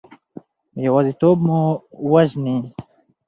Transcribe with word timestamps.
یوازیتوب 0.85 1.37
مو 1.47 1.61
وژني. 2.11 2.57